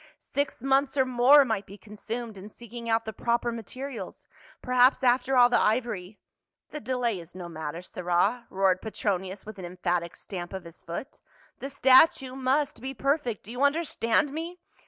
[0.17, 4.25] "Six months or more might be consumed in seeking out the proper materials;
[4.59, 6.17] perhaps after all the ivory
[6.71, 11.21] —""The delay is no matter, sirrah," roared Petronius with an emphatic stamp of his foot."
[11.59, 13.43] The statue must be perfect.
[13.43, 14.59] Do you understand me?"